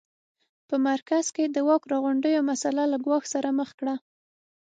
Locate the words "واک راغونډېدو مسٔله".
1.67-2.83